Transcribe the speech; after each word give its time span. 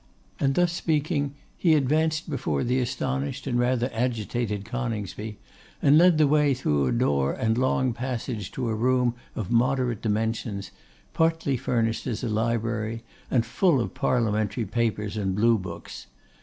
And 0.39 0.55
thus 0.55 0.73
speaking, 0.73 1.35
he 1.55 1.75
advanced 1.75 2.27
before 2.27 2.63
the 2.63 2.79
astonished, 2.79 3.45
and 3.45 3.59
rather 3.59 3.87
agitated 3.93 4.65
Coningsby, 4.65 5.37
and 5.79 5.95
led 5.95 6.17
the 6.17 6.25
way 6.25 6.55
through 6.55 6.87
a 6.87 6.91
door 6.91 7.33
and 7.33 7.55
long 7.55 7.93
passage 7.93 8.51
to 8.53 8.67
a 8.69 8.73
room 8.73 9.13
of 9.35 9.51
moderate 9.51 10.01
dimensions, 10.01 10.71
partly 11.13 11.55
furnished 11.55 12.07
as 12.07 12.23
a 12.23 12.29
library, 12.29 13.03
and 13.29 13.45
full 13.45 13.79
of 13.79 13.93
parliamentary 13.93 14.65
papers 14.65 15.17
and 15.17 15.35
blue 15.35 15.59
books. 15.59 16.07